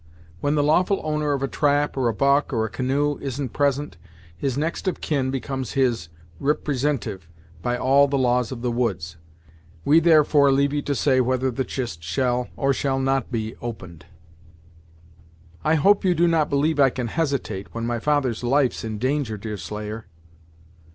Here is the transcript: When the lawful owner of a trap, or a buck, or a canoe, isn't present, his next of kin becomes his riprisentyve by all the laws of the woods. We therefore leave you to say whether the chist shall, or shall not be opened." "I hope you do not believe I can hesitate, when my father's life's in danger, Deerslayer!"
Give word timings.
When 0.39 0.55
the 0.55 0.63
lawful 0.63 0.99
owner 1.03 1.31
of 1.33 1.43
a 1.43 1.47
trap, 1.47 1.95
or 1.95 2.07
a 2.09 2.13
buck, 2.15 2.51
or 2.51 2.65
a 2.65 2.69
canoe, 2.71 3.19
isn't 3.19 3.49
present, 3.53 3.97
his 4.35 4.57
next 4.57 4.87
of 4.87 4.99
kin 4.99 5.29
becomes 5.29 5.73
his 5.73 6.09
riprisentyve 6.41 7.27
by 7.61 7.77
all 7.77 8.07
the 8.07 8.17
laws 8.17 8.51
of 8.51 8.63
the 8.63 8.71
woods. 8.71 9.17
We 9.85 9.99
therefore 9.99 10.51
leave 10.51 10.73
you 10.73 10.81
to 10.81 10.95
say 10.95 11.21
whether 11.21 11.51
the 11.51 11.63
chist 11.63 12.01
shall, 12.01 12.49
or 12.55 12.73
shall 12.73 12.97
not 12.97 13.31
be 13.31 13.55
opened." 13.61 14.07
"I 15.63 15.75
hope 15.75 16.03
you 16.03 16.15
do 16.15 16.27
not 16.27 16.49
believe 16.49 16.79
I 16.79 16.89
can 16.89 17.05
hesitate, 17.09 17.71
when 17.75 17.85
my 17.85 17.99
father's 17.99 18.43
life's 18.43 18.83
in 18.83 18.97
danger, 18.97 19.37
Deerslayer!" 19.37 20.07